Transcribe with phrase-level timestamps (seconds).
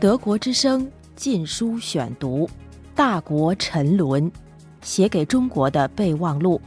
[0.00, 2.46] 德国之声禁书选读，
[2.94, 4.32] 《大国沉沦》，
[4.80, 6.58] 写给中国的备忘录，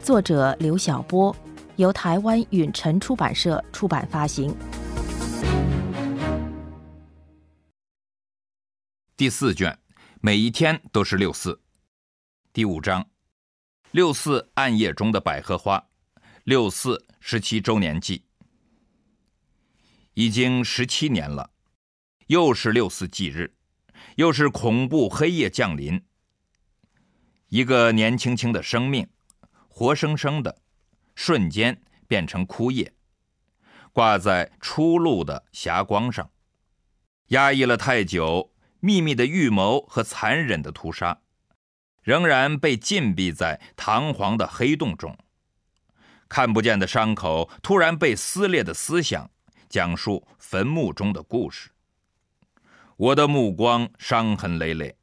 [0.00, 1.36] 作者刘晓波，
[1.76, 4.56] 由台湾允晨出版社出版发行。
[9.18, 9.78] 第四卷，
[10.22, 11.60] 每一天都是六四。
[12.54, 13.06] 第五章，
[13.90, 15.86] 六四暗夜中的百合花，
[16.44, 18.24] 六四十七周年祭。
[20.14, 21.50] 已经十七年了，
[22.28, 23.54] 又是六四忌日，
[24.16, 26.02] 又是恐怖黑夜降临。
[27.48, 29.08] 一个年轻轻的生命，
[29.66, 30.60] 活生生的，
[31.14, 32.92] 瞬间变成枯叶，
[33.94, 36.30] 挂在出路的霞光上，
[37.28, 41.22] 压抑了太久，秘密的预谋和残忍的屠杀，
[42.02, 45.16] 仍然被禁闭在堂皇的黑洞中。
[46.28, 49.30] 看不见的伤口，突然被撕裂的思想。
[49.70, 51.70] 讲述坟墓中的故事。
[52.98, 54.96] 我的目光伤痕累累，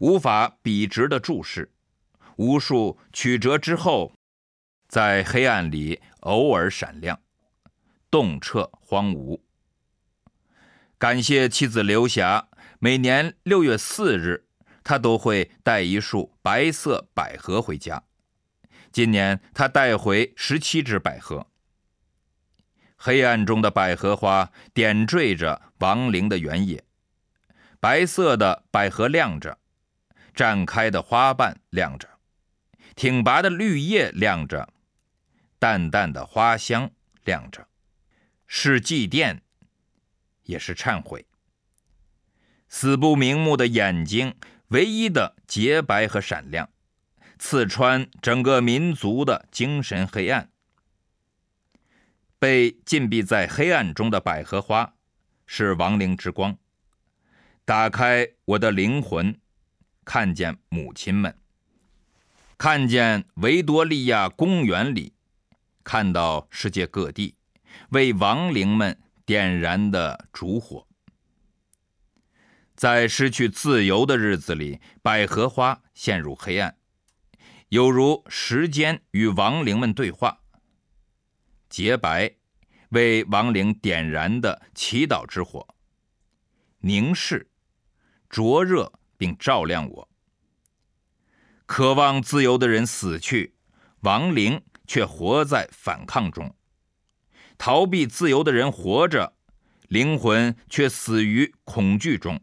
[0.00, 1.72] 无法笔直的注视。
[2.36, 4.12] 无数曲折之后，
[4.86, 7.18] 在黑暗里偶尔闪亮，
[8.10, 9.40] 洞彻荒芜。
[10.98, 12.48] 感谢妻子刘霞，
[12.80, 14.44] 每年六月四日，
[14.84, 18.04] 她都会带一束白色百合回家。
[18.92, 21.46] 今年她带回十七只百合。
[22.96, 26.84] 黑暗中的百合花点缀着亡灵的原野，
[27.80, 29.58] 白色的百合亮着，
[30.34, 32.08] 绽开的花瓣亮着，
[32.96, 34.72] 挺拔的绿叶亮着，
[35.58, 36.90] 淡淡的花香
[37.24, 37.68] 亮着，
[38.46, 39.40] 是祭奠，
[40.42, 41.26] 也是忏悔。
[42.68, 44.34] 死不瞑目的眼睛，
[44.68, 46.68] 唯一的洁白和闪亮，
[47.38, 50.50] 刺穿整个民族的精神黑暗。
[52.40, 54.94] 被禁闭在黑暗中的百合花，
[55.46, 56.58] 是亡灵之光。
[57.68, 59.38] 打开我的灵魂，
[60.02, 61.36] 看见母亲们，
[62.56, 65.12] 看见维多利亚公园里，
[65.84, 67.34] 看到世界各地
[67.90, 70.88] 为亡灵们点燃的烛火。
[72.74, 76.74] 在失去自由的日子里，百合花陷入黑暗，
[77.68, 80.40] 有如时间与亡灵们对话。
[81.68, 82.34] 洁白，
[82.88, 85.68] 为亡灵点燃的祈祷之火；
[86.78, 87.47] 凝视，
[88.28, 90.08] 灼热并照亮我。
[91.66, 93.54] 渴望自由的人死去，
[94.00, 96.54] 亡灵却活在反抗中；
[97.58, 99.34] 逃避自由的人活着，
[99.88, 102.40] 灵魂却死于恐惧中。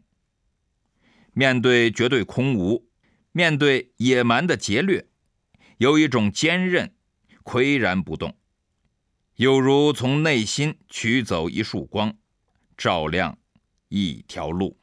[1.32, 2.88] 面对绝对空无，
[3.32, 5.08] 面对野蛮的劫掠，
[5.78, 6.94] 有一种坚韧，
[7.44, 8.36] 岿然不动。
[9.34, 12.16] 有如从内心取走一束光，
[12.76, 13.38] 照亮
[13.88, 14.78] 一条路。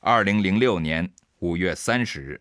[0.00, 2.40] 二零零六年五月三十日，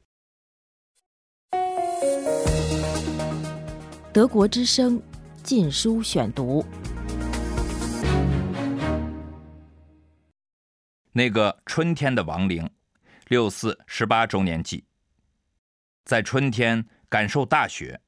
[4.13, 5.01] 德国之声
[5.41, 6.63] 禁书选读。
[11.11, 12.69] 那个春天的亡灵，
[13.27, 14.85] 六四十八周年祭，
[16.03, 18.01] 在春天感受大雪。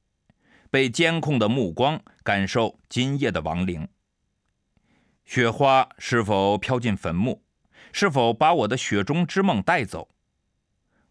[0.70, 3.88] 被监控的目光，感受今夜的亡灵。
[5.24, 7.47] 雪花是否飘进坟墓？
[8.00, 10.08] 是否把我的雪中之梦带走？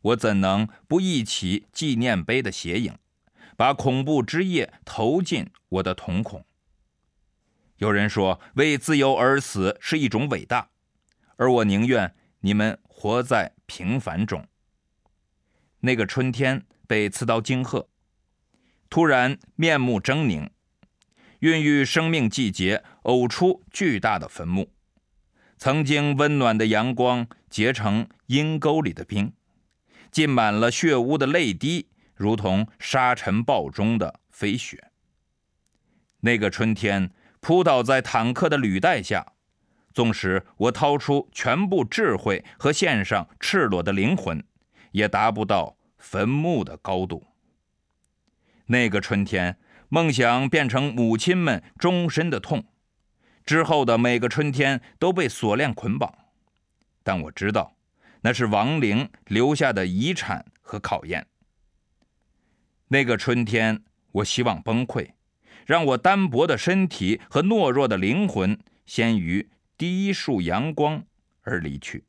[0.02, 2.96] 我怎能不忆起纪念碑的斜影，
[3.56, 6.46] 把恐怖之夜投进我的瞳孔？
[7.78, 10.68] 有人说，为自由而死是一种伟大，
[11.34, 14.46] 而我宁愿你们活在平凡中。
[15.80, 17.88] 那个春天被刺刀惊吓。
[18.88, 20.50] 突然面目狰狞，
[21.40, 24.70] 孕育生命季节呕出巨大的坟墓，
[25.58, 29.32] 曾经温暖的阳光结成阴沟里的冰，
[30.10, 34.90] 浸满了血污的泪滴，如同沙尘暴中的飞雪。
[36.20, 39.34] 那个春天扑倒在坦克的履带下，
[39.94, 44.44] 纵使我掏出全部智慧和献上赤裸的灵魂，
[44.92, 47.26] 也达不到坟墓的高度。
[48.66, 49.58] 那个春天，
[49.88, 52.64] 梦想变成母亲们终身的痛。
[53.46, 56.12] 之后的每个春天都被锁链捆绑，
[57.04, 57.76] 但我知道，
[58.22, 61.24] 那是亡灵留下的遗产和考验。
[62.88, 65.12] 那个春天，我希望崩溃，
[65.64, 69.48] 让我单薄的身体和懦弱的灵魂先于
[69.78, 71.04] 第一束阳光
[71.42, 72.04] 而离去。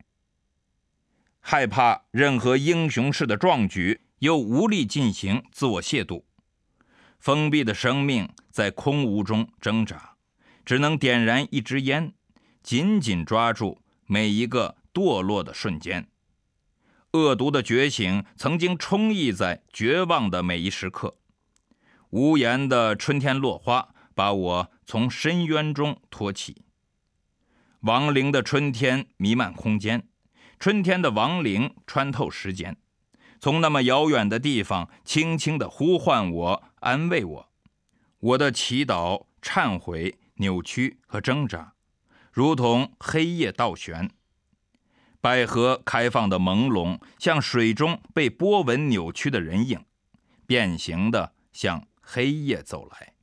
[1.39, 6.23] 害怕任何英雄式的壮举，又无力进行自我亵渎。
[7.19, 10.16] 封闭的生命在空无中挣扎，
[10.67, 12.13] 只能点燃一支烟，
[12.61, 16.09] 紧紧抓住每一个堕落的瞬间。
[17.13, 21.19] 恶毒的觉醒曾经充溢在绝望的每一时刻。
[22.09, 26.63] 无言的春天落花，把我从深渊中托起。
[27.83, 30.09] 亡灵的春天弥漫空间，
[30.59, 32.75] 春天的亡灵穿透时间，
[33.39, 37.49] 从那么遥远的地方轻轻地呼唤我，安慰我。
[38.19, 41.73] 我的祈祷、忏悔、扭曲和挣扎，
[42.31, 44.09] 如同黑夜倒悬。
[45.19, 49.83] 百合开放的朦胧，像水中被波纹扭曲的人影，
[50.45, 53.13] 变形的向黑夜走来。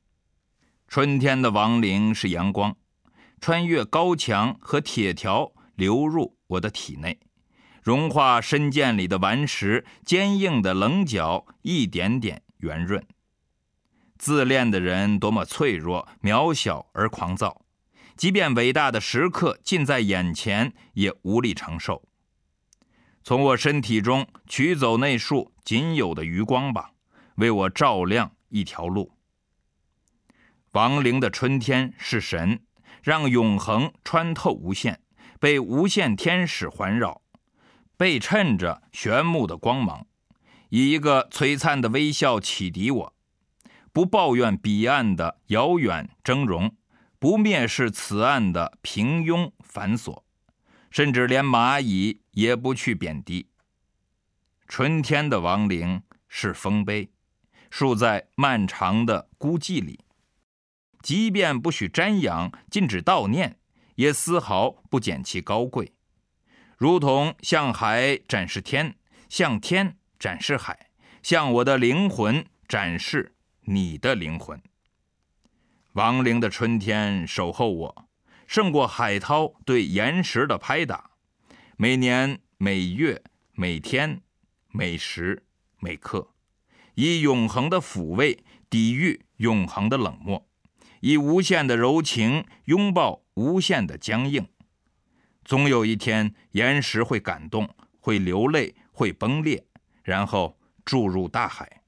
[0.87, 2.75] 春天的亡灵是阳光，
[3.39, 7.19] 穿越高墙和铁条流入我的体内，
[7.81, 13.03] 融化深涧里的顽石，坚硬的棱角一点点圆润。
[14.25, 17.61] 自恋的人多么脆弱、渺小而狂躁。
[18.17, 22.01] 即便伟大的时刻近在眼前，也无力承受。
[23.23, 26.89] 从我身体中取走那束仅有的余光吧，
[27.35, 29.11] 为我照亮一条路。
[30.71, 32.63] 亡灵的春天是神，
[33.03, 35.01] 让永恒穿透无限，
[35.39, 37.21] 被无限天使环绕，
[37.95, 40.07] 被衬着玄木的光芒，
[40.69, 43.14] 以一个璀璨的微笑启迪我，
[43.95, 46.73] 不抱怨彼岸的遥远峥嵘。
[47.17, 50.23] 不蔑视此岸的平庸繁琐，
[50.91, 53.47] 甚至连蚂蚁也不去贬低。
[54.67, 57.09] 春天的亡灵是丰碑，
[57.71, 60.01] 竖在漫长的孤寂里。
[61.01, 63.57] 即便不许瞻仰，禁止悼念，
[63.95, 65.93] 也丝毫不减其高贵。
[66.77, 68.97] 如同向海展示天，
[69.29, 70.89] 向天展示海，
[71.23, 73.34] 向我的灵魂展示
[73.65, 74.61] 你的灵魂。
[75.93, 78.07] 亡灵的春天守候我，
[78.45, 81.11] 胜过海涛对岩石的拍打。
[81.77, 83.21] 每年每月
[83.53, 84.21] 每天
[84.71, 85.43] 每时
[85.79, 86.33] 每刻，
[86.93, 90.47] 以永恒的抚慰抵御永恒的冷漠，
[90.99, 94.47] 以无限的柔情拥抱无限的僵硬。
[95.43, 97.69] 总有一天，岩石会感动，
[97.99, 99.65] 会流泪，会崩裂，
[100.03, 101.81] 然后注入大海。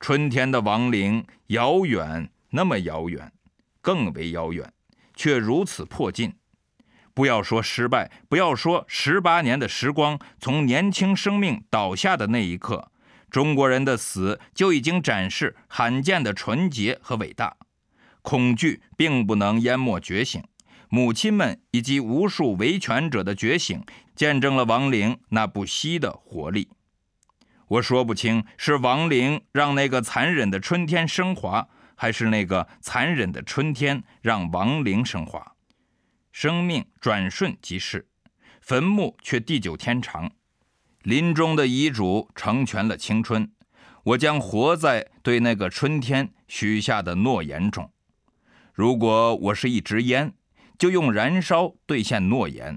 [0.00, 2.30] 春天的亡灵遥远。
[2.50, 3.30] 那么遥远，
[3.82, 4.72] 更为遥远，
[5.14, 6.32] 却如此迫近。
[7.12, 12.90] 不要说失败，不要说十八年的时光从年轻生命倒下的那一刻，
[13.30, 17.54] 中国人的死就已经展示罕见的纯洁和伟大。
[18.22, 20.42] 恐惧并不能淹没觉醒，
[20.88, 23.84] 母亲们以及无数维权者的觉醒，
[24.16, 26.70] 见证了亡灵那不息的活力。
[27.68, 31.68] 我说不清是亡灵让那个残忍的春天升华。
[32.00, 35.56] 还是那个残忍的春天，让亡灵升华。
[36.30, 38.06] 生命转瞬即逝，
[38.60, 40.30] 坟墓却地久天长。
[41.02, 43.50] 临终的遗嘱成全了青春，
[44.04, 47.90] 我将活在对那个春天许下的诺言中。
[48.72, 50.32] 如果我是一支烟，
[50.78, 52.76] 就用燃烧兑现诺言；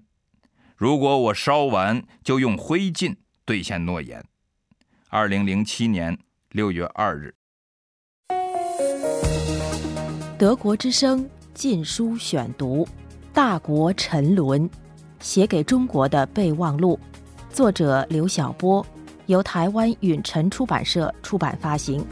[0.75, 4.25] 如果我烧完，就用灰烬兑现诺言。
[5.13, 6.17] 二零零七年
[6.51, 7.35] 六月二日。
[10.39, 12.85] 德国之声《禁书选读》，
[13.33, 14.69] 《大国沉沦》，
[15.19, 16.97] 写给中国的备忘录，
[17.49, 18.85] 作者刘晓波，
[19.25, 22.07] 由台湾允晨出版社出版发行。